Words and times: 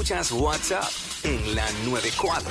Escuchas 0.00 0.32
WhatsApp 0.32 0.90
en 1.24 1.54
la 1.54 1.62
94. 1.84 2.50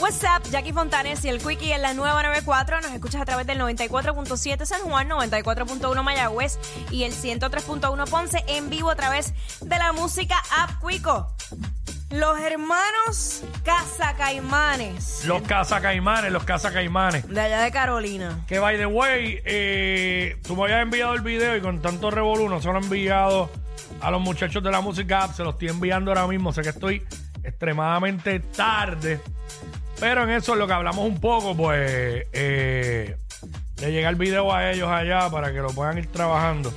What's 0.00 0.24
up, 0.24 0.42
Jackie 0.50 0.72
Fontanes 0.72 1.24
y 1.24 1.28
el 1.28 1.38
Quickie 1.38 1.72
en 1.72 1.82
la 1.82 1.94
nueva 1.94 2.20
94. 2.24 2.80
Nos 2.80 2.90
escuchas 2.90 3.22
a 3.22 3.24
través 3.24 3.46
del 3.46 3.60
94.7 3.60 4.64
San 4.64 4.80
Juan, 4.80 5.08
94.1 5.08 6.02
Mayagüez 6.02 6.58
y 6.90 7.04
el 7.04 7.12
103.1 7.12 8.10
Ponce 8.10 8.42
en 8.48 8.70
vivo 8.70 8.90
a 8.90 8.96
través 8.96 9.34
de 9.60 9.78
la 9.78 9.92
música 9.92 10.42
App 10.50 10.84
Quico. 10.84 11.32
Los 12.10 12.40
hermanos 12.40 13.44
Cazacaimanes 13.62 15.24
Los 15.26 15.42
cazacaimanes, 15.42 16.32
los 16.32 16.42
cazacaimanes. 16.42 17.28
de 17.28 17.40
allá 17.40 17.62
de 17.62 17.70
Carolina. 17.70 18.40
Que 18.48 18.58
by 18.58 18.76
the 18.78 18.86
way, 18.86 19.40
eh, 19.44 20.40
tú 20.44 20.56
me 20.56 20.64
habías 20.64 20.82
enviado 20.82 21.14
el 21.14 21.20
video 21.20 21.56
y 21.56 21.60
con 21.60 21.80
tanto 21.80 22.10
revolú 22.10 22.48
no 22.48 22.60
se 22.60 22.66
lo 22.66 22.80
he 22.80 22.82
enviado 22.82 23.61
a 24.02 24.10
los 24.10 24.20
muchachos 24.20 24.62
de 24.62 24.70
la 24.70 24.80
música 24.80 25.24
app, 25.24 25.34
se 25.34 25.44
lo 25.44 25.50
estoy 25.50 25.68
enviando 25.68 26.10
ahora 26.10 26.26
mismo. 26.26 26.52
Sé 26.52 26.62
que 26.62 26.70
estoy 26.70 27.02
extremadamente 27.42 28.40
tarde, 28.40 29.20
pero 30.00 30.24
en 30.24 30.30
eso 30.30 30.52
es 30.52 30.58
lo 30.58 30.66
que 30.66 30.72
hablamos 30.72 31.06
un 31.06 31.20
poco, 31.20 31.56
pues, 31.56 32.26
eh, 32.32 33.16
de 33.76 33.92
llegar 33.92 34.12
el 34.12 34.18
video 34.18 34.52
a 34.52 34.70
ellos 34.70 34.88
allá 34.88 35.30
para 35.30 35.52
que 35.52 35.58
lo 35.58 35.68
puedan 35.68 35.98
ir 35.98 36.06
trabajando. 36.08 36.72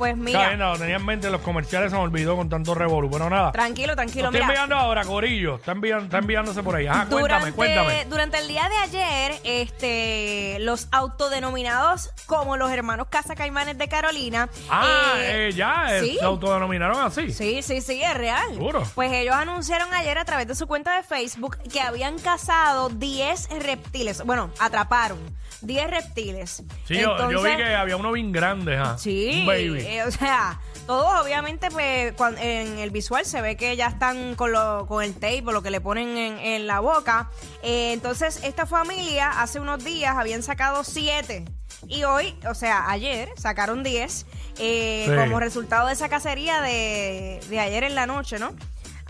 Pues 0.00 0.12
Está 0.14 0.24
mira, 0.24 0.46
bien, 0.48 0.58
no, 0.60 0.78
tenía 0.78 0.96
en 0.96 1.04
mente 1.04 1.28
los 1.28 1.42
comerciales, 1.42 1.90
se 1.90 1.96
me 1.98 2.02
olvidó 2.02 2.34
con 2.34 2.48
tanto 2.48 2.74
revolú, 2.74 3.10
pero 3.10 3.28
nada. 3.28 3.52
tranquilo, 3.52 3.88
Lo 3.88 3.96
tranquilo, 3.96 4.28
estoy 4.28 4.40
mira. 4.40 4.46
enviando 4.46 4.76
ahora, 4.76 5.04
Corillo. 5.04 5.56
Está, 5.56 5.72
enviando, 5.72 6.04
está 6.06 6.18
enviándose 6.18 6.62
por 6.62 6.74
ahí. 6.74 6.86
Ajá, 6.86 7.00
cuéntame, 7.04 7.20
Durante, 7.20 7.52
cuéntame. 7.52 8.04
durante 8.06 8.38
el 8.38 8.48
día 8.48 8.66
de 8.70 8.76
ayer, 8.78 9.32
este, 9.44 10.56
los 10.60 10.88
autodenominados 10.90 12.10
como 12.24 12.56
los 12.56 12.70
hermanos 12.70 13.08
Casa 13.10 13.34
Caimanes 13.34 13.76
de 13.76 13.88
Carolina. 13.88 14.48
Ah, 14.70 15.12
eh, 15.18 15.48
eh, 15.48 15.52
ya, 15.52 15.98
eh, 15.98 16.00
sí. 16.00 16.16
se 16.18 16.24
autodenominaron 16.24 16.98
así. 17.00 17.30
Sí, 17.32 17.60
sí, 17.60 17.82
sí, 17.82 18.02
es 18.02 18.14
real. 18.14 18.48
Seguro. 18.54 18.82
Pues 18.94 19.12
ellos 19.12 19.34
anunciaron 19.34 19.92
ayer 19.92 20.16
a 20.16 20.24
través 20.24 20.46
de 20.48 20.54
su 20.54 20.66
cuenta 20.66 20.96
de 20.96 21.02
Facebook 21.02 21.58
que 21.70 21.80
habían 21.82 22.18
cazado 22.18 22.88
10 22.88 23.50
reptiles. 23.62 24.24
Bueno, 24.24 24.50
atraparon 24.58 25.18
10 25.62 25.90
reptiles. 25.90 26.62
Sí, 26.86 26.98
yo, 26.98 27.30
yo 27.30 27.42
vi 27.42 27.54
que 27.56 27.74
había 27.74 27.96
uno 27.96 28.12
bien 28.12 28.32
grande, 28.32 28.78
ajá. 28.78 28.96
Sí, 28.96 29.40
Un 29.40 29.46
baby. 29.46 29.86
Eh, 29.90 30.02
o 30.04 30.10
sea, 30.10 30.60
todos 30.86 31.20
obviamente 31.20 31.68
pues 31.70 32.14
en 32.40 32.78
el 32.78 32.90
visual 32.90 33.24
se 33.24 33.40
ve 33.40 33.56
que 33.56 33.76
ya 33.76 33.86
están 33.88 34.34
con, 34.34 34.52
lo, 34.52 34.86
con 34.86 35.02
el 35.04 35.14
tape 35.14 35.42
o 35.46 35.52
lo 35.52 35.62
que 35.62 35.70
le 35.70 35.80
ponen 35.80 36.16
en, 36.16 36.38
en 36.38 36.66
la 36.66 36.80
boca. 36.80 37.30
Eh, 37.62 37.92
entonces 37.92 38.40
esta 38.42 38.66
familia 38.66 39.40
hace 39.40 39.60
unos 39.60 39.84
días 39.84 40.16
habían 40.16 40.42
sacado 40.42 40.82
7 40.84 41.44
y 41.88 42.04
hoy, 42.04 42.38
o 42.48 42.54
sea, 42.54 42.90
ayer 42.90 43.30
sacaron 43.38 43.82
10 43.82 44.26
eh, 44.58 45.04
Sí. 45.08 45.14
como 45.16 45.40
resultado 45.40 45.86
de 45.86 45.94
esa 45.94 46.08
cacería 46.08 46.60
de, 46.60 47.40
de 47.48 47.60
ayer 47.60 47.84
en 47.84 47.94
la 47.94 48.06
noche, 48.06 48.38
¿no? 48.38 48.54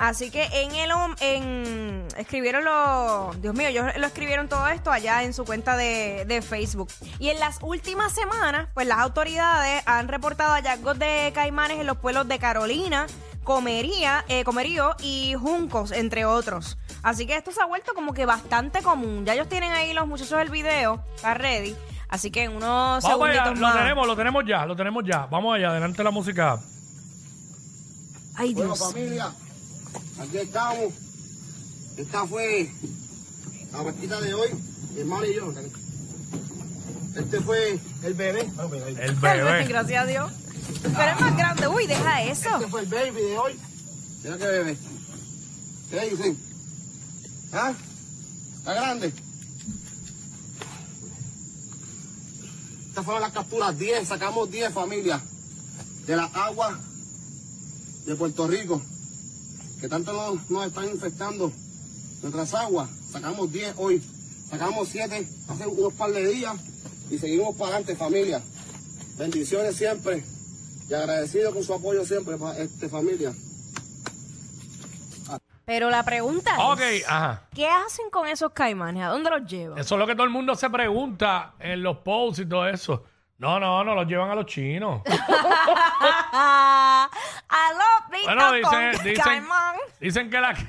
Así 0.02 0.30
que 0.30 0.44
en 0.50 0.74
el 0.76 0.90
en 1.20 2.08
escribieron 2.16 2.64
lo 2.64 3.34
Dios 3.42 3.54
mío, 3.54 3.68
ellos 3.68 3.84
lo 3.98 4.06
escribieron 4.06 4.48
todo 4.48 4.66
esto 4.68 4.90
allá 4.90 5.22
en 5.24 5.34
su 5.34 5.44
cuenta 5.44 5.76
de, 5.76 6.24
de 6.26 6.40
Facebook. 6.40 6.88
Y 7.18 7.28
en 7.28 7.38
las 7.38 7.58
últimas 7.60 8.10
semanas, 8.14 8.68
pues 8.72 8.86
las 8.86 8.98
autoridades 8.98 9.82
han 9.84 10.08
reportado 10.08 10.54
hallazgos 10.54 10.98
de 10.98 11.30
caimanes 11.34 11.78
en 11.80 11.86
los 11.86 11.98
pueblos 11.98 12.26
de 12.28 12.38
Carolina, 12.38 13.06
Comería, 13.44 14.24
eh, 14.28 14.42
Comerío 14.42 14.96
y 15.02 15.34
Juncos, 15.38 15.92
entre 15.92 16.24
otros. 16.24 16.78
Así 17.02 17.26
que 17.26 17.36
esto 17.36 17.52
se 17.52 17.60
ha 17.60 17.66
vuelto 17.66 17.92
como 17.92 18.14
que 18.14 18.24
bastante 18.24 18.80
común. 18.82 19.26
Ya 19.26 19.34
ellos 19.34 19.50
tienen 19.50 19.70
ahí 19.72 19.92
los 19.92 20.06
muchachos 20.06 20.40
el 20.40 20.48
video, 20.48 21.04
está 21.14 21.34
ready. 21.34 21.76
Así 22.08 22.30
que 22.30 22.44
en 22.44 22.52
unos 22.56 23.02
Vamos 23.04 23.28
allá, 23.28 23.44
segunditos 23.44 23.58
lo 23.58 23.66
más. 23.66 23.76
tenemos, 23.76 24.06
lo 24.06 24.16
tenemos 24.16 24.44
ya, 24.46 24.64
lo 24.64 24.74
tenemos 24.76 25.04
ya. 25.04 25.26
Vamos 25.26 25.54
allá, 25.56 25.68
adelante 25.68 26.02
la 26.02 26.10
música. 26.10 26.58
Ay, 28.36 28.54
Bueno, 28.54 28.74
Dios. 28.74 28.92
familia, 28.92 29.30
aquí 30.20 30.38
estamos. 30.38 30.92
Esta 31.96 32.26
fue 32.26 32.70
la 33.72 33.80
vueltita 33.80 34.20
de 34.20 34.34
hoy, 34.34 34.48
mi 34.94 35.00
hermano 35.00 35.27
y 35.27 35.34
yo. 35.34 35.52
Este 37.17 37.40
fue 37.40 37.78
el 38.02 38.14
bebé. 38.14 38.48
El 39.00 39.14
bebé. 39.17 39.67
Gracias 39.67 40.02
a 40.02 40.06
Dios. 40.06 40.33
Pero 40.83 41.12
es 41.12 41.20
más 41.20 41.36
grande. 41.36 41.68
Uy, 41.68 41.86
deja 41.86 42.22
eso. 42.22 42.48
Este 42.55 42.68
fue 42.68 42.83
el 42.83 42.86
baby 42.86 43.20
de 43.20 43.39
hoy. 43.39 43.58
Mira 44.22 44.39
qué 44.39 44.46
bebé. 44.46 44.77
¿Qué 45.90 46.11
dicen? 46.11 46.39
¿Ah? 47.52 47.72
¿Está 48.58 48.74
grande? 48.74 49.12
Estas 52.89 53.05
fueron 53.05 53.22
las 53.22 53.33
capturas 53.33 53.77
10, 53.78 54.06
sacamos 54.06 54.50
10 54.50 54.72
familias 54.72 55.20
de 56.06 56.16
las 56.16 56.34
aguas 56.34 56.74
de 58.05 58.14
Puerto 58.14 58.46
Rico, 58.46 58.83
que 59.80 59.89
tanto 59.89 60.13
nos, 60.13 60.51
nos 60.51 60.67
están 60.67 60.89
infectando 60.89 61.51
nuestras 62.23 62.55
aguas. 62.55 62.91
Sacamos 63.11 63.51
10 63.52 63.74
hoy, 63.79 64.02
sacamos 64.48 64.89
7 64.89 65.27
hace 65.48 65.67
unos 65.67 65.92
par 65.95 66.11
de 66.13 66.27
días 66.29 66.55
y 67.11 67.18
seguimos 67.18 67.57
para 67.57 67.77
adelante 67.77 67.96
familia. 67.96 68.42
Bendiciones 69.17 69.77
siempre 69.77 70.23
y 70.89 70.95
agradecido 70.95 71.52
con 71.52 71.63
su 71.64 71.74
apoyo 71.74 72.05
siempre, 72.05 72.36
este, 72.58 72.89
familia. 72.89 73.33
Pero 75.64 75.89
la 75.89 76.02
pregunta 76.02 76.51
es, 76.80 77.05
ajá. 77.07 77.45
¿qué 77.55 77.69
hacen 77.69 78.11
con 78.11 78.27
esos 78.27 78.51
caimanes? 78.51 79.05
¿A 79.05 79.08
dónde 79.08 79.30
los 79.30 79.46
llevan? 79.46 79.79
Eso 79.79 79.95
es 79.95 79.98
lo 80.01 80.07
que 80.07 80.14
todo 80.14 80.24
el 80.24 80.30
mundo 80.30 80.57
se 80.57 80.69
pregunta 80.69 81.55
en 81.61 81.83
los 81.83 81.98
posts 81.98 82.40
y 82.40 82.46
todo 82.46 82.67
eso. 82.67 83.05
No, 83.40 83.58
no, 83.58 83.83
no 83.83 83.95
los 83.95 84.06
llevan 84.06 84.30
a 84.30 84.34
los 84.34 84.45
chinos. 84.45 85.01
a 85.06 87.08
los 87.73 88.11
Bueno, 88.24 88.52
dicen, 88.52 88.92
con 88.92 89.02
dicen, 89.05 89.24
caimán. 89.24 89.77
dicen 89.98 90.28
que 90.30 90.40
la... 90.40 90.52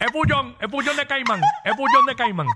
Es 0.00 0.10
pullón, 0.12 0.56
es 0.58 0.68
pullón 0.68 0.96
de 0.96 1.06
caimán, 1.06 1.42
es 1.62 1.76
pullón 1.76 2.06
de 2.06 2.16
caimán. 2.16 2.46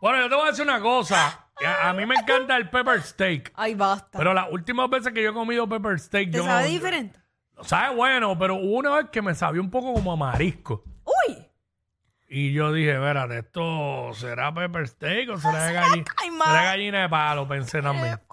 Bueno, 0.00 0.18
yo 0.18 0.28
te 0.28 0.34
voy 0.34 0.46
a 0.46 0.50
decir 0.50 0.64
una 0.64 0.80
cosa. 0.80 1.46
a 1.84 1.92
mí 1.92 2.04
me 2.04 2.16
encanta 2.16 2.56
el 2.56 2.68
pepper 2.70 3.00
steak. 3.00 3.52
Ay, 3.54 3.76
basta. 3.76 4.18
Pero 4.18 4.34
las 4.34 4.50
últimas 4.50 4.90
veces 4.90 5.12
que 5.12 5.22
yo 5.22 5.30
he 5.30 5.32
comido 5.32 5.68
pepper 5.68 6.00
steak, 6.00 6.32
¿Te 6.32 6.38
yo 6.38 6.44
sabe 6.44 6.64
no- 6.64 6.68
diferente? 6.70 7.20
Sabe 7.62 7.94
bueno, 7.94 8.36
pero 8.36 8.56
hubo 8.56 8.78
una 8.78 8.96
vez 8.96 9.06
que 9.12 9.22
me 9.22 9.32
sabía 9.36 9.60
un 9.60 9.70
poco 9.70 9.94
como 9.94 10.12
a 10.12 10.16
marisco. 10.16 10.82
Y 12.36 12.52
yo 12.52 12.72
dije, 12.72 12.94
espérate, 12.94 13.38
¿esto 13.38 14.10
será 14.14 14.52
pepper 14.52 14.88
steak 14.88 15.30
o 15.30 15.38
será 15.38 15.70
gallina? 15.70 16.04
Será 16.44 16.64
gallina 16.64 17.02
de 17.02 17.08
palo? 17.08 17.46
Pensé 17.46 17.80
también. 17.80 18.18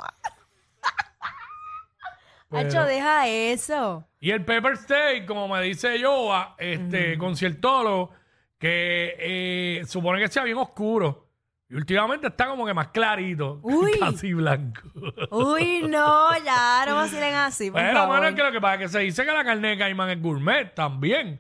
Pero- 2.50 2.68
Hacho, 2.68 2.84
deja 2.86 3.28
eso. 3.28 4.04
Y 4.20 4.32
el 4.32 4.44
pepper 4.44 4.76
steak, 4.78 5.28
como 5.28 5.48
me 5.48 5.62
dice 5.62 6.02
Joa, 6.04 6.56
este, 6.58 7.16
conciertólogo, 7.20 8.12
que 8.58 9.16
eh, 9.20 9.84
supone 9.86 10.20
que 10.20 10.30
sea 10.30 10.46
bien 10.46 10.58
oscuro. 10.58 11.28
Y 11.70 11.76
últimamente 11.76 12.26
está 12.26 12.48
como 12.48 12.66
que 12.66 12.74
más 12.74 12.88
clarito. 12.88 13.60
Uy. 13.62 13.92
Casi 14.00 14.34
blanco. 14.34 14.82
Uy, 15.30 15.84
no, 15.88 16.36
ya 16.44 16.86
no 16.88 16.96
vacilen 16.96 17.36
así, 17.36 17.70
por 17.70 17.80
Pero, 17.80 17.94
favor. 17.94 18.18
bueno, 18.18 18.30
es 18.30 18.36
que 18.36 18.42
lo 18.44 18.52
que 18.52 18.60
pasa 18.60 18.74
es 18.74 18.80
que 18.82 18.90
se 18.90 19.00
dice 19.02 19.24
que 19.24 19.32
la 19.32 19.44
carne 19.44 19.68
de 19.68 19.78
caimán 19.78 20.10
es 20.10 20.20
gourmet 20.20 20.74
también. 20.74 21.40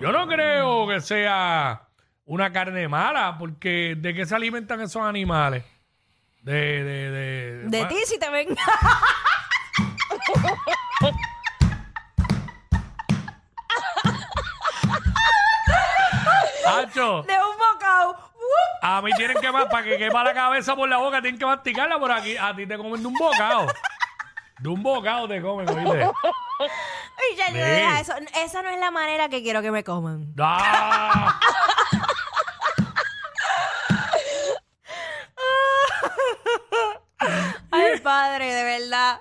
Yo 0.00 0.12
no 0.12 0.26
creo 0.28 0.86
que 0.88 1.00
sea 1.00 1.82
una 2.24 2.52
carne 2.52 2.86
mala, 2.88 3.36
porque 3.38 3.94
¿de 3.96 4.14
qué 4.14 4.26
se 4.26 4.34
alimentan 4.34 4.80
esos 4.80 5.02
animales? 5.02 5.64
De, 6.42 6.52
de, 6.84 7.10
de, 7.10 7.58
De 7.68 7.82
ma- 7.82 7.88
ti 7.88 7.96
si 8.06 8.18
te 8.18 8.30
ven. 8.30 8.48
Hacho, 16.66 17.22
de 17.22 17.32
un 17.34 17.58
bocado. 17.58 18.10
¡Wup! 18.12 18.82
a 18.82 19.02
mí 19.02 19.10
tienen 19.16 19.36
que, 19.40 19.50
ma- 19.50 19.68
para 19.68 19.84
que 19.84 19.96
quepa 19.96 20.22
la 20.24 20.34
cabeza 20.34 20.76
por 20.76 20.88
la 20.88 20.98
boca, 20.98 21.20
tienen 21.22 21.38
que 21.38 21.46
masticarla 21.46 21.98
por 21.98 22.12
aquí. 22.12 22.36
A 22.36 22.54
ti 22.54 22.66
te 22.66 22.76
comen 22.76 23.00
de 23.00 23.08
un 23.08 23.14
bocado. 23.14 23.66
De 24.58 24.68
un 24.68 24.82
bocado 24.82 25.28
te 25.28 25.40
comen, 25.40 25.68
¿oíste? 25.68 26.10
Ay, 27.30 27.36
ya, 27.36 27.46
yo 27.48 27.54
Sí. 27.54 27.58
deja 27.70 28.00
eso. 28.00 28.12
Esa 28.44 28.62
no 28.62 28.70
es 28.70 28.80
la 28.80 28.90
manera 28.90 29.28
que 29.28 29.42
quiero 29.42 29.62
que 29.62 29.70
me 29.70 29.84
coman. 29.84 30.34
¡Ah! 30.38 31.38
Ay, 37.70 37.98
padre, 38.02 38.52
de 38.52 38.64
verdad. 38.64 39.20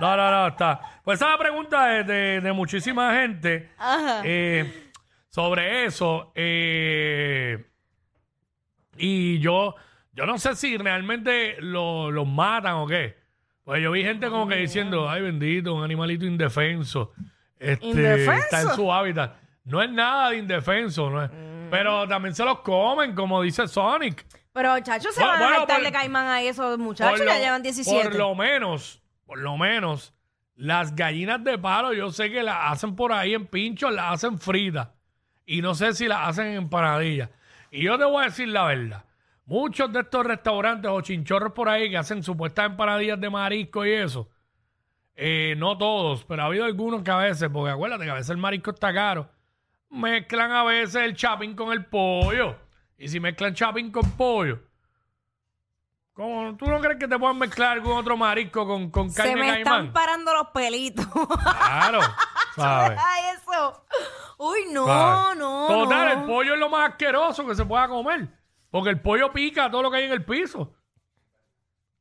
No, 0.00 0.16
no, 0.16 0.30
no, 0.30 0.46
está. 0.48 0.80
Pues 1.04 1.18
esa 1.18 1.26
es 1.26 1.32
la 1.32 1.38
pregunta 1.38 1.84
de, 1.86 2.04
de- 2.04 2.40
de 2.40 2.52
muchísima 2.52 3.14
gente 3.14 3.70
Ajá. 3.78 4.22
eh, 4.24 4.90
sobre 5.28 5.84
eso. 5.86 6.32
eh, 6.34 7.66
y 8.96 9.38
yo, 9.40 9.74
yo 10.12 10.26
no 10.26 10.38
sé 10.38 10.54
si 10.56 10.76
realmente 10.76 11.56
lo- 11.60 12.10
los 12.10 12.26
matan 12.26 12.74
o 12.74 12.86
qué. 12.86 13.18
Pues 13.64 13.82
yo 13.82 13.90
vi 13.92 14.02
gente 14.02 14.28
como 14.28 14.48
que 14.48 14.56
diciendo, 14.56 15.08
ay 15.08 15.22
bendito, 15.22 15.74
un 15.74 15.84
animalito 15.84 16.24
indefenso. 16.24 17.12
Este, 17.58 17.86
¿Indefenso? 17.86 18.32
Está 18.44 18.60
en 18.62 18.68
su 18.70 18.92
hábitat. 18.92 19.36
No 19.64 19.82
es 19.82 19.90
nada 19.90 20.30
de 20.30 20.38
indefenso, 20.38 21.10
no 21.10 21.22
es- 21.24 21.30
pero 21.70 22.08
también 22.08 22.34
se 22.34 22.44
los 22.44 22.60
comen, 22.60 23.14
como 23.14 23.42
dice 23.42 23.68
Sonic. 23.68 24.26
Pero, 24.52 24.74
muchachos, 24.74 25.14
se 25.14 25.20
Bueno, 25.20 25.32
van 25.34 25.42
a 25.42 25.46
bueno, 25.58 25.66
por- 25.66 25.82
de 25.84 25.92
caimán 25.92 26.26
ahí 26.26 26.48
esos 26.48 26.78
muchachos, 26.78 27.18
Por 27.18 27.26
ya 27.28 27.34
lo- 27.34 27.40
llevan 27.40 27.62
17. 27.62 28.08
Por 28.08 28.16
lo 28.18 28.34
menos, 28.34 29.00
por 29.26 29.38
lo 29.38 29.56
menos, 29.56 30.12
las 30.56 30.96
gallinas 30.96 31.44
de 31.44 31.56
palo, 31.58 31.92
yo 31.92 32.10
sé 32.10 32.30
que 32.30 32.42
las 32.42 32.72
hacen 32.72 32.96
por 32.96 33.12
ahí 33.12 33.34
en 33.34 33.46
pinchos, 33.46 33.92
las 33.92 34.14
hacen 34.14 34.40
fritas. 34.40 34.88
Y 35.46 35.62
no 35.62 35.74
sé 35.74 35.92
si 35.92 36.08
las 36.08 36.28
hacen 36.28 36.46
en 36.48 36.54
empanadillas. 36.56 37.30
Y 37.70 37.82
yo 37.84 37.96
te 37.98 38.04
voy 38.04 38.22
a 38.22 38.26
decir 38.26 38.48
la 38.48 38.64
verdad. 38.64 39.04
Muchos 39.50 39.92
de 39.92 39.98
estos 39.98 40.24
restaurantes 40.24 40.88
o 40.88 41.00
chinchorros 41.00 41.52
por 41.52 41.68
ahí 41.68 41.90
que 41.90 41.96
hacen 41.96 42.22
supuestas 42.22 42.66
empanadillas 42.66 43.20
de 43.20 43.28
marisco 43.28 43.84
y 43.84 43.90
eso, 43.90 44.28
eh, 45.16 45.56
no 45.58 45.76
todos, 45.76 46.24
pero 46.24 46.42
ha 46.42 46.46
habido 46.46 46.64
algunos 46.64 47.02
que 47.02 47.10
a 47.10 47.16
veces, 47.16 47.50
porque 47.52 47.72
acuérdate 47.72 48.04
que 48.04 48.10
a 48.12 48.14
veces 48.14 48.30
el 48.30 48.36
marisco 48.36 48.70
está 48.70 48.94
caro, 48.94 49.28
mezclan 49.88 50.52
a 50.52 50.62
veces 50.62 51.02
el 51.02 51.16
chapín 51.16 51.56
con 51.56 51.72
el 51.72 51.84
pollo. 51.84 52.54
Y 52.96 53.08
si 53.08 53.18
mezclan 53.18 53.52
chapín 53.52 53.90
con 53.90 54.08
pollo, 54.12 54.60
¿cómo? 56.12 56.56
¿tú 56.56 56.66
no 56.66 56.78
crees 56.78 57.00
que 57.00 57.08
te 57.08 57.18
puedan 57.18 57.38
mezclar 57.38 57.72
algún 57.72 57.98
otro 57.98 58.16
marisco 58.16 58.64
con, 58.64 58.88
con 58.88 59.10
se 59.10 59.16
carne 59.20 59.34
me 59.34 59.46
de 59.46 59.58
están 59.58 59.64
caimán? 59.64 59.92
parando 59.92 60.32
los 60.32 60.46
pelitos. 60.50 61.06
Claro, 61.06 61.98
¿sabes? 62.54 63.00
Ay, 63.04 63.22
eso. 63.34 63.84
Uy, 64.38 64.60
no, 64.70 64.86
¿sabes? 64.86 65.38
no. 65.38 65.66
Total, 65.66 66.06
no. 66.14 66.20
el 66.20 66.26
pollo 66.28 66.54
es 66.54 66.60
lo 66.60 66.68
más 66.68 66.90
asqueroso 66.90 67.44
que 67.44 67.56
se 67.56 67.64
pueda 67.64 67.88
comer. 67.88 68.28
Porque 68.70 68.90
el 68.90 69.00
pollo 69.00 69.32
pica 69.32 69.70
todo 69.70 69.82
lo 69.82 69.90
que 69.90 69.98
hay 69.98 70.04
en 70.04 70.12
el 70.12 70.24
piso. 70.24 70.74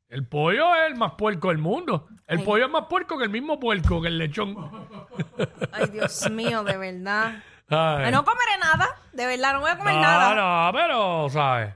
El 0.07 0.27
pollo 0.27 0.75
es 0.75 0.87
el 0.87 0.95
más 0.95 1.13
puerco 1.13 1.49
del 1.49 1.59
mundo. 1.59 2.07
El 2.25 2.39
Ay. 2.39 2.45
pollo 2.45 2.65
es 2.65 2.71
más 2.71 2.85
puerco 2.85 3.17
que 3.17 3.25
el 3.25 3.29
mismo 3.29 3.59
puerco, 3.59 4.01
que 4.01 4.07
el 4.07 4.17
lechón. 4.17 4.55
Ay, 5.71 5.87
Dios 5.91 6.29
mío, 6.31 6.63
de 6.63 6.77
verdad. 6.77 7.43
Ay. 7.69 8.11
No 8.11 8.25
comeré 8.25 8.57
nada. 8.59 8.99
De 9.13 9.25
verdad, 9.25 9.53
no 9.53 9.61
voy 9.61 9.71
a 9.71 9.77
comer 9.77 9.95
no, 9.95 10.01
nada. 10.01 10.35
no, 10.35 10.77
pero, 10.77 11.29
¿sabes? 11.29 11.75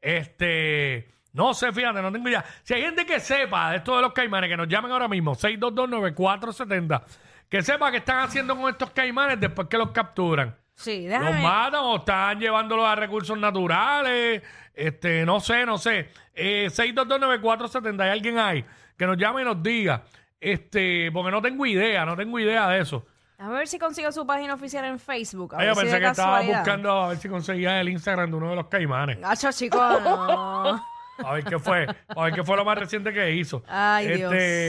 Este, 0.00 1.12
no 1.32 1.54
sé, 1.54 1.72
fíjate, 1.72 2.02
no 2.02 2.12
tengo 2.12 2.28
idea. 2.28 2.44
Si 2.62 2.74
hay 2.74 2.82
gente 2.82 3.06
que 3.06 3.18
sepa 3.18 3.70
de 3.70 3.78
esto 3.78 3.96
de 3.96 4.02
los 4.02 4.12
caimanes, 4.12 4.50
que 4.50 4.56
nos 4.56 4.68
llamen 4.68 4.92
ahora 4.92 5.08
mismo, 5.08 5.34
6229470, 5.34 7.02
que 7.48 7.62
sepa 7.62 7.90
qué 7.90 7.98
están 7.98 8.20
haciendo 8.20 8.56
con 8.56 8.70
estos 8.70 8.90
caimanes 8.90 9.40
después 9.40 9.68
que 9.68 9.78
los 9.78 9.90
capturan. 9.90 10.56
Sí, 10.82 11.06
¿Los 11.08 11.40
matan 11.40 11.80
o 11.84 11.96
están 11.96 12.40
llevándolos 12.40 12.84
a 12.86 12.96
recursos 12.96 13.38
naturales? 13.38 14.42
Este, 14.74 15.24
no 15.24 15.38
sé, 15.40 15.64
no 15.64 15.78
sé. 15.78 16.10
Eh, 16.34 16.68
6229470, 16.70 18.00
hay 18.00 18.10
alguien 18.10 18.38
ahí 18.38 18.64
que 18.96 19.06
nos 19.06 19.16
llame 19.16 19.42
y 19.42 19.44
nos 19.44 19.62
diga. 19.62 20.02
Este, 20.40 21.10
porque 21.12 21.30
no 21.30 21.40
tengo 21.40 21.64
idea, 21.66 22.04
no 22.04 22.16
tengo 22.16 22.38
idea 22.38 22.68
de 22.68 22.80
eso. 22.80 23.06
Déjame 23.38 23.58
ver 23.58 23.68
si 23.68 23.78
consigo 23.78 24.10
su 24.12 24.26
página 24.26 24.54
oficial 24.54 24.84
en 24.84 24.98
Facebook. 24.98 25.54
A 25.54 25.58
Ay, 25.58 25.66
ver 25.66 25.74
yo 25.74 25.74
si 25.74 25.80
pensé 25.82 25.96
de 25.96 26.00
que 26.02 26.10
estaba 26.10 26.42
buscando 26.42 26.90
a 26.92 27.08
ver 27.08 27.18
si 27.18 27.28
conseguía 27.28 27.80
el 27.80 27.88
Instagram 27.88 28.30
de 28.30 28.36
uno 28.36 28.50
de 28.50 28.56
los 28.56 28.66
caimanes. 28.66 29.20
Gacho, 29.20 29.52
chicos, 29.52 30.02
no. 30.02 30.84
A 31.18 31.34
ver 31.34 31.44
qué 31.44 31.58
fue, 31.58 31.86
a 32.08 32.24
ver 32.24 32.32
qué 32.32 32.42
fue 32.42 32.56
lo 32.56 32.64
más 32.64 32.78
reciente 32.78 33.12
que 33.12 33.32
hizo. 33.32 33.62
Ay, 33.68 34.06
este, 34.06 34.16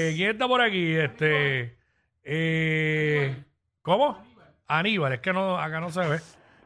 Dios. 0.10 0.15
¿quién 0.15 0.30
está 0.31 0.48
por 0.48 0.62
aquí? 0.62 0.94
Este, 0.94 1.77
eh, 2.21 3.44
¿cómo? 3.81 4.21
Aníbal, 4.68 5.13
es 5.13 5.19
que 5.19 5.33
no, 5.33 5.57
acá 5.57 5.80
no 5.80 5.89
se 5.89 6.00
ve. 6.07 6.18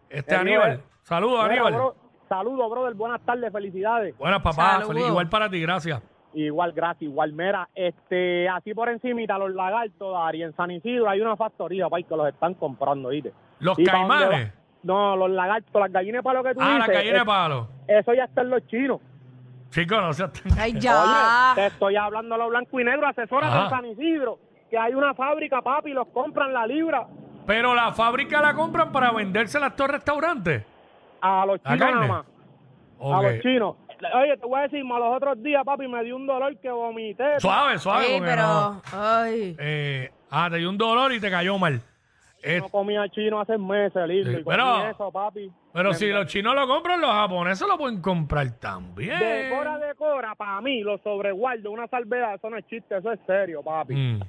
Este 0.10 0.36
Aníbal. 0.36 0.64
Aníbal, 0.72 0.84
saludos 1.04 1.40
Mira, 1.50 1.54
Aníbal. 1.54 1.74
bro, 1.74 1.96
saludos, 2.30 2.70
brother. 2.72 2.94
Buenas 2.94 3.22
tardes, 3.22 3.52
felicidades. 3.52 4.18
Buenas 4.18 4.42
papá, 4.42 4.74
Saludos. 4.74 4.88
feliz- 4.90 5.08
igual 5.08 5.30
para 5.30 5.50
ti, 5.50 5.62
gracias. 5.62 6.02
Igual, 6.34 6.72
gracias, 6.74 7.02
igual. 7.04 7.34
Mira, 7.34 7.68
este, 7.74 8.48
así 8.50 8.74
por 8.74 8.90
encimita, 8.90 9.38
los 9.38 9.52
lagartos, 9.54 10.14
Dari, 10.14 10.44
en 10.44 10.56
San 10.56 10.70
Isidro 10.72 11.10
hay 11.10 11.22
una 11.22 11.36
factoría, 11.36 11.90
pay, 11.90 12.04
que 12.04 12.16
los 12.16 12.28
están 12.28 12.54
comprando, 12.54 13.10
¿viste? 13.10 13.34
Los 13.60 13.80
Y 13.80 13.86
pa' 13.86 13.94
dónde 13.94 14.08
caimanes. 14.16 14.48
va- 14.50 14.54
No, 14.84 15.16
los 15.16 15.30
lagartos, 15.32 15.82
las 15.82 15.92
gallinas 15.92 16.24
para 16.24 16.40
lo 16.40 16.44
que 16.48 16.54
tú 16.54 16.60
Ah, 16.62 16.76
dices. 16.76 16.88
la 16.88 16.94
gallina 16.94 17.14
de 17.14 17.20
es- 17.20 17.26
palo. 17.26 17.68
Eso 17.88 18.14
ya 18.14 18.26
está 18.26 18.42
en 18.42 18.50
los 18.52 18.68
chinos. 18.68 19.02
Chicos, 19.72 20.02
no 20.02 20.14
seas... 20.14 20.32
Ay, 20.58 20.74
ya. 20.80 21.04
Oye, 21.04 21.62
te 21.62 21.66
estoy 21.68 21.96
hablando 21.96 22.36
a 22.36 22.38
lo 22.38 22.50
blanco 22.50 22.80
y 22.80 22.84
negro, 22.84 23.08
asesoras 23.08 23.52
Ajá. 23.52 23.64
en 23.64 23.70
San 23.70 23.86
Isidro, 23.86 24.38
que 24.70 24.78
hay 24.78 24.94
una 24.94 25.14
fábrica, 25.16 25.62
papi, 25.62 25.92
los 25.92 26.08
compran 26.10 26.54
la 26.54 26.68
libra 26.68 27.08
Pero 27.48 27.74
la 27.74 27.92
fábrica 27.94 28.42
la 28.42 28.54
compran 28.54 28.92
para 28.92 29.12
vendérsela 29.12 29.66
a 29.68 29.70
estos 29.70 29.88
restaurantes. 29.88 30.64
a 31.22 31.46
los 31.48 31.60
¿La 31.64 31.72
chinos 31.74 31.80
carne? 31.90 32.08
nada 32.08 32.24
más. 33.00 33.18
A 33.18 33.22
los 33.24 33.42
chinos. 33.42 33.76
Oye, 34.14 34.38
te 34.38 34.46
voy 34.46 34.60
a 34.60 34.64
decir, 34.64 34.84
más 34.86 35.00
los 35.00 35.16
otros 35.16 35.42
días, 35.42 35.64
papi, 35.66 35.88
me 35.88 36.04
dio 36.04 36.16
un 36.16 36.28
dolor 36.28 36.56
que 36.60 36.70
vomité. 36.70 37.40
Suave, 37.40 37.80
suave. 37.80 38.06
Sí, 38.06 38.12
porque 38.20 38.30
pero. 38.30 38.42
no- 38.44 38.82
Ay. 38.94 39.56
eh, 39.58 40.12
ah, 40.30 40.48
te 40.52 40.58
dio 40.58 40.70
un 40.70 40.78
dolor 40.78 41.12
y 41.14 41.20
te 41.20 41.32
cayó 41.32 41.58
mal. 41.58 41.82
Eh, 42.44 42.60
No 42.60 42.70
comía 42.70 43.10
chino 43.10 43.40
hace 43.42 43.58
meses, 43.58 44.08
lindo. 44.08 44.30
Sí, 44.30 44.38
y 44.40 44.44
comí 44.44 44.56
pero- 44.56 44.88
eso, 44.90 45.12
papi. 45.12 45.52
pero 45.74 45.94
si 45.96 46.08
los 46.12 46.28
chinos 46.28 46.54
lo 46.54 46.68
compran, 46.68 47.02
los 47.02 47.10
japoneses 47.12 47.68
lo 47.68 47.78
pueden 47.80 48.00
comprar 48.02 48.52
también. 48.60 49.18
Decora, 49.20 49.80
decora, 49.80 50.36
para 50.36 50.62
mí, 50.62 50.82
los 50.82 51.02
sobreguardos, 51.02 51.66
una 51.74 51.88
salvedad, 51.88 52.36
eso 52.36 52.50
no 52.52 52.58
es 52.58 52.68
chiste, 52.68 52.98
eso 52.98 53.12
es 53.12 53.20
serio, 53.26 53.64
papi. 53.64 53.96
Mm. 53.96 54.20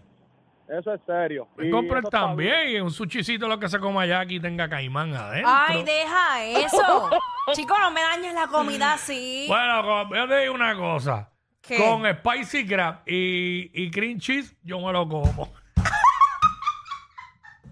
Eso 0.69 0.93
es 0.93 1.01
serio. 1.07 1.49
Y 1.59 1.71
compren 1.71 2.05
también 2.05 2.69
y 2.69 2.79
un 2.81 2.91
sushicito 2.91 3.49
lo 3.49 3.59
que 3.59 3.69
se 3.71 3.79
coma 3.79 4.03
allá 4.03 4.21
aquí 4.21 4.39
tenga 4.39 4.69
caimán 4.69 5.15
adentro. 5.15 5.51
Ay, 5.51 5.83
deja 5.83 6.45
eso. 6.45 7.11
Chicos, 7.55 7.79
no 7.81 7.91
me 7.91 8.03
dañes 8.03 8.35
la 8.35 8.47
comida 8.49 8.93
así. 8.93 9.47
Bueno, 9.49 10.15
yo 10.15 10.29
te 10.29 10.41
digo 10.41 10.55
una 10.55 10.77
cosa. 10.77 11.31
¿Qué? 11.63 11.77
Con 11.79 12.03
spicy 12.19 12.67
crab 12.67 13.01
y, 13.07 13.71
y 13.73 13.91
cream 13.91 14.19
cheese, 14.19 14.55
yo 14.63 14.79
me 14.81 14.93
lo 14.93 15.09
como. 15.09 15.51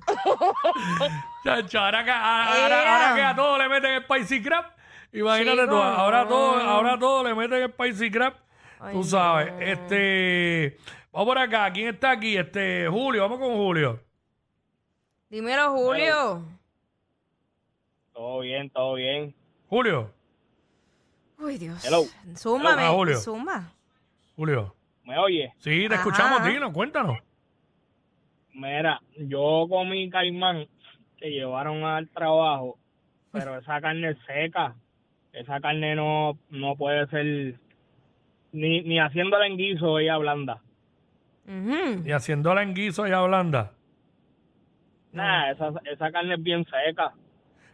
Chacho, 1.45 1.79
ahora 1.81 2.05
que, 2.05 2.11
a- 2.11 2.45
ahora, 2.63 2.95
ahora 2.95 3.15
que 3.15 3.23
a 3.23 3.35
todos 3.37 3.59
le 3.59 3.69
meten 3.69 4.03
spicy 4.03 4.43
crab, 4.43 4.65
imagínate 5.13 5.61
Chico, 5.63 5.71
tú, 5.71 5.77
ahora 5.77 6.23
no. 6.23 6.29
todo, 6.29 6.61
ahora 6.61 6.99
todo 6.99 7.25
le 7.25 7.35
meten 7.35 7.71
spicy 7.73 8.11
crab, 8.11 8.35
Ay, 8.81 8.95
tú 8.95 9.03
sabes. 9.05 9.53
no. 9.53 9.61
Este, 9.61 10.77
vamos 11.13 11.27
por 11.29 11.39
acá, 11.39 11.71
¿quién 11.73 11.89
está 11.95 12.13
aquí? 12.13 12.37
Este, 12.37 12.89
Julio, 12.89 13.23
vamos 13.23 13.39
con 13.39 13.55
Julio. 13.57 14.01
Dímelo, 15.31 15.71
Julio. 15.73 16.43
Todo 18.13 18.41
bien, 18.41 18.71
todo 18.71 18.95
bien. 18.95 19.35
Julio, 19.69 20.13
Uy, 21.39 21.59
Dios. 21.59 21.85
Hello. 21.85 22.03
Súmame. 22.35 22.83
Ah, 22.83 22.91
Julio. 22.93 23.19
Suma. 23.19 23.71
Julio. 24.37 24.75
¿Me 25.05 25.19
oye? 25.19 25.53
Sí, 25.59 25.81
te 25.87 25.95
Ajá. 25.95 25.97
escuchamos, 25.97 26.45
Dino, 26.47 26.73
cuéntanos. 26.73 27.19
Mira, 28.55 29.01
yo 29.19 29.67
comí 29.69 30.09
caimán 30.09 30.67
que 31.19 31.29
llevaron 31.31 31.85
al 31.85 32.09
trabajo, 32.09 32.79
pero 33.33 33.59
esa 33.59 33.81
carne 33.83 34.11
es 34.13 34.17
seca. 34.27 34.75
Esa 35.33 35.61
carne 35.61 35.95
no, 35.95 36.39
no 36.49 36.75
puede 36.77 37.07
ser 37.09 37.59
ni, 38.53 38.83
ni 38.83 38.99
haciéndola 38.99 39.47
en 39.47 39.57
guiso 39.57 39.99
ella 39.99 40.17
blanda. 40.19 40.63
Ujú. 41.47 42.03
Y 42.05 42.13
haciéndola 42.13 42.63
en 42.63 42.75
guiso 42.75 43.07
y 43.07 43.13
a 43.13 43.21
blanda. 43.23 43.73
Nah, 45.13 45.51
esa, 45.51 45.73
esa 45.85 46.11
carne 46.11 46.35
es 46.35 46.43
bien 46.43 46.65
seca. 46.65 47.13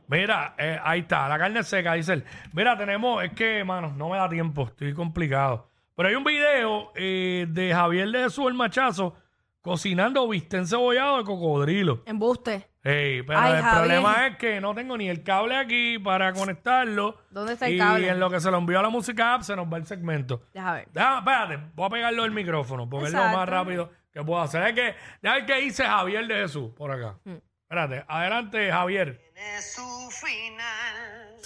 Mira, 0.08 0.54
eh, 0.58 0.78
ahí 0.82 1.00
está, 1.00 1.28
la 1.28 1.38
carne 1.38 1.62
seca, 1.62 1.94
dice 1.94 2.14
él. 2.14 2.24
Mira, 2.52 2.76
tenemos, 2.76 3.24
es 3.24 3.32
que, 3.32 3.64
mano, 3.64 3.94
no 3.96 4.10
me 4.10 4.18
da 4.18 4.28
tiempo, 4.28 4.64
estoy 4.64 4.92
complicado. 4.92 5.68
Pero 5.96 6.08
hay 6.08 6.14
un 6.14 6.24
video 6.24 6.92
eh, 6.94 7.46
de 7.48 7.72
Javier 7.72 8.10
de 8.10 8.24
Jesús 8.24 8.46
el 8.46 8.54
Machazo 8.54 9.16
cocinando 9.60 10.28
bistec 10.28 10.60
encebollado 10.60 11.18
de 11.18 11.24
cocodrilo. 11.24 12.02
Embuste. 12.06 12.71
Ey, 12.84 13.22
pero 13.22 13.38
Ay, 13.38 13.52
el 13.52 13.62
Javier. 13.62 13.76
problema 13.78 14.26
es 14.26 14.36
que 14.38 14.60
no 14.60 14.74
tengo 14.74 14.96
ni 14.96 15.08
el 15.08 15.22
cable 15.22 15.56
aquí 15.56 15.98
para 16.00 16.32
conectarlo. 16.32 17.16
¿Dónde 17.30 17.52
está 17.52 17.66
el 17.68 17.74
y 17.74 17.78
cable? 17.78 18.08
en 18.08 18.18
lo 18.18 18.28
que 18.28 18.40
se 18.40 18.50
lo 18.50 18.58
envió 18.58 18.80
a 18.80 18.82
la 18.82 18.88
música 18.88 19.34
app 19.34 19.42
se 19.42 19.54
nos 19.54 19.72
va 19.72 19.76
el 19.76 19.86
segmento. 19.86 20.42
Déjame 20.52 20.78
ver. 20.78 20.88
Déjame, 20.92 21.18
espérate, 21.18 21.58
voy 21.74 21.86
a 21.86 21.90
pegarlo 21.90 22.22
del 22.24 22.32
micrófono 22.32 22.88
porque 22.90 23.06
es 23.06 23.12
lo 23.12 23.18
Exacto. 23.18 23.38
más 23.38 23.48
rápido 23.48 23.90
que 24.12 24.22
puedo 24.24 24.42
hacer. 24.42 24.62
Es 24.64 24.74
que, 24.74 24.96
ya 25.22 25.34
ver 25.34 25.46
qué 25.46 25.54
dice 25.60 25.84
Javier 25.84 26.26
de 26.26 26.34
Jesús 26.34 26.72
por 26.76 26.90
acá. 26.90 27.18
Mm. 27.24 27.36
Espérate, 27.62 28.04
adelante, 28.08 28.70
Javier. 28.72 29.20
Tiene 29.32 29.62
su 29.62 30.10
final. 30.10 31.36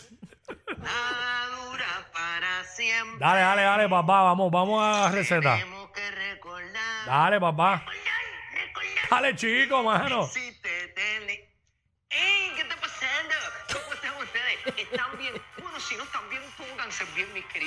Nada 0.79 1.47
dura 1.57 2.07
para 2.13 2.65
siempre. 2.65 3.19
Dale, 3.19 3.41
dale, 3.41 3.63
dale, 3.63 3.89
papá, 3.89 4.23
vamos, 4.23 4.51
vamos 4.51 4.83
a 4.83 5.01
la 5.03 5.11
receta. 5.11 5.57
Tenemos 5.59 5.91
que 5.91 6.11
recordar. 6.11 7.07
Dale, 7.07 7.41
papá. 7.41 7.77
Recordar, 7.85 8.55
recordar. 8.55 9.11
Dale, 9.11 9.37
chico, 9.37 9.83
mano. 9.83 10.27
Si 10.27 10.46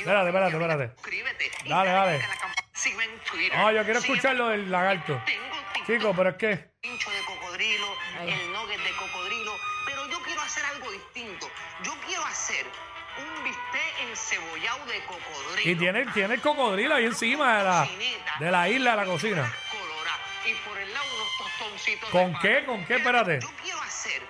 Espérate, 0.09 0.27
espérate, 0.29 0.53
espérate. 0.57 0.93
Suscríbete. 0.95 1.51
y 1.65 1.69
Dale, 1.69 1.91
dale. 1.91 2.15
a 2.15 2.27
la 2.27 2.35
campana. 2.37 2.67
Sígueme 2.73 3.03
en 3.05 3.19
Twitter. 3.19 3.57
No, 3.57 3.71
yo 3.71 3.83
quiero 3.83 3.99
Sígueme- 4.01 4.15
escuchar 4.15 4.35
lo 4.35 4.47
del 4.49 4.71
lagarto. 4.71 5.21
Tengo 5.25 5.43
TikTok. 5.73 5.85
Chico, 5.87 6.13
pero 6.15 6.29
es 6.29 6.35
que. 6.37 6.69
pincho 6.81 7.11
de 7.11 7.21
cocodrilo, 7.25 7.87
Ay. 8.19 8.29
el 8.31 8.53
nugget 8.53 8.79
de 8.81 8.91
cocodrilo, 8.95 9.53
pero 9.85 10.07
yo 10.09 10.19
quiero 10.23 10.41
hacer 10.41 10.63
algo 10.65 10.89
distinto. 10.91 11.49
Yo 11.83 11.93
quiero 12.07 12.23
hacer 12.25 12.65
un 13.17 13.43
bistec 13.43 14.09
encebollado 14.09 14.85
de 14.85 14.99
cocodrilo. 15.05 15.71
Y 15.71 15.75
tiene, 15.75 16.05
tiene 16.13 16.33
el 16.35 16.41
cocodrilo 16.41 16.95
ahí 16.95 17.05
encima 17.05 17.57
de 17.57 17.63
la, 17.65 17.89
de 18.39 18.51
la 18.51 18.69
isla 18.69 18.91
de 18.91 18.97
la 18.97 19.05
cocina. 19.05 19.53
Y 20.45 20.53
por 20.67 20.77
el 20.77 20.91
lado 20.93 21.05
unos 21.15 21.37
tostoncitos 21.37 22.09
¿Con 22.09 22.33
qué? 22.39 22.63
¿Con 22.65 22.85
qué? 22.85 22.95
Espérate. 22.95 23.39
Yo 23.41 23.51
quiero 23.61 23.79
hacer 23.81 24.21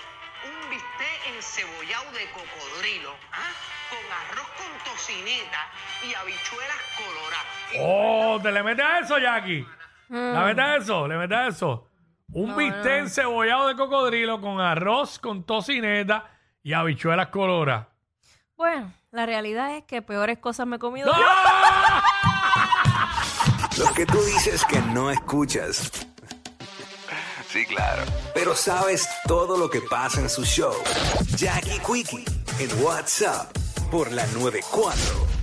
un 0.44 0.70
bistec 0.72 1.28
encebollado 1.36 2.12
de 2.14 2.26
cocodrilo. 2.32 3.16
¿ah? 3.32 3.52
Con 3.90 4.00
arroz 4.12 4.48
con 4.58 4.84
tocineta 4.92 5.68
y 6.08 6.14
habichuelas 6.14 6.78
coloradas. 6.98 7.46
Oh, 7.80 8.40
¿te 8.42 8.52
le 8.52 8.64
metes 8.64 8.86
a 8.86 9.00
eso, 9.00 9.18
Jackie? 9.18 9.66
¿Le 10.10 10.40
metes 10.44 10.64
a 10.66 10.76
eso? 10.78 11.08
¿Le 11.08 11.18
metes 11.18 11.38
a 11.38 11.48
eso? 11.48 11.88
Un 12.32 12.50
No, 12.50 12.56
bistec 12.58 13.04
no. 13.04 13.10
cebollado 13.10 13.68
de 13.68 13.76
cocodrilo 13.76 14.40
con 14.42 14.60
arroz, 14.62 15.20
con 15.20 15.44
tocineta 15.44 16.26
y 16.64 16.74
habichuelas 16.74 17.28
coloradas. 17.28 17.88
Bueno, 18.56 18.92
la 19.12 19.26
realidad 19.26 19.76
es 19.76 19.84
que 19.86 20.02
peores 20.02 20.38
cosas 20.40 20.68
me 20.68 20.76
he 20.76 20.80
comido. 20.80 21.08
yo. 21.08 21.14
¡Ah! 21.16 22.04
Lo 23.78 23.92
que 23.94 24.06
tú 24.06 24.22
dices 24.24 24.66
que 24.66 24.80
no 24.82 25.10
escuchas. 25.10 25.92
Sí, 27.48 27.66
claro. 27.66 28.04
Pero 28.34 28.54
sabes 28.56 29.08
todo 29.26 29.58
lo 29.58 29.70
que 29.70 29.82
pasa 29.82 30.20
en 30.22 30.30
su 30.30 30.44
show. 30.46 30.74
Jackie 31.36 31.80
Quickie 31.80 32.26
en 32.60 32.84
WhatsApp 32.84 33.50
por 33.90 34.12
la 34.12 34.26
94. 34.28 35.39